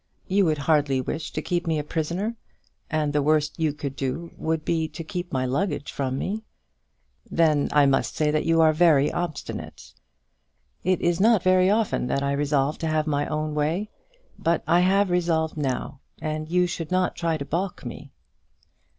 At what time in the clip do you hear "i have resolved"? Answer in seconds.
14.65-15.55